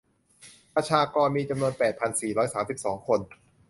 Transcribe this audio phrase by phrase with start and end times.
[0.75, 3.19] ประชากรมีจำนวนแปดพันสี่ร้อยสามสิบสองคน